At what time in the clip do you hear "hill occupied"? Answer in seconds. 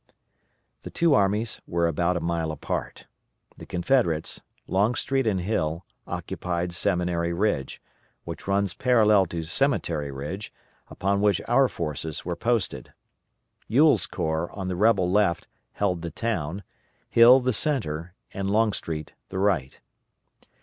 5.41-6.73